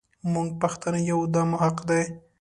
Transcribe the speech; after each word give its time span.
مونږ 0.31 0.49
پښتانه 0.61 0.99
يو 1.11 1.19
دا 1.33 1.41
مو 1.49 1.57
حق 1.63 1.77
دی. 1.89 2.03